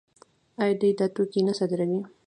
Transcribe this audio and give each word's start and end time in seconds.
آیا 0.61 0.73
دوی 0.81 0.91
دا 0.99 1.05
توکي 1.15 1.41
نه 1.47 1.53
صادروي؟ 1.59 1.99